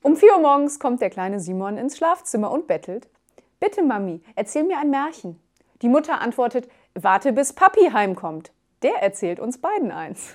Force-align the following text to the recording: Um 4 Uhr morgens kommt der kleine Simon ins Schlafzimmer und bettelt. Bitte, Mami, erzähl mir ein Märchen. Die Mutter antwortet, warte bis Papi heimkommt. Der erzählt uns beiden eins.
Um 0.00 0.16
4 0.16 0.34
Uhr 0.34 0.40
morgens 0.40 0.78
kommt 0.78 1.00
der 1.00 1.10
kleine 1.10 1.40
Simon 1.40 1.76
ins 1.76 1.96
Schlafzimmer 1.96 2.50
und 2.50 2.66
bettelt. 2.66 3.08
Bitte, 3.58 3.82
Mami, 3.82 4.22
erzähl 4.36 4.64
mir 4.64 4.78
ein 4.78 4.90
Märchen. 4.90 5.40
Die 5.82 5.88
Mutter 5.88 6.20
antwortet, 6.20 6.68
warte 6.94 7.32
bis 7.32 7.52
Papi 7.52 7.90
heimkommt. 7.92 8.52
Der 8.82 9.02
erzählt 9.02 9.40
uns 9.40 9.60
beiden 9.60 9.90
eins. 9.90 10.34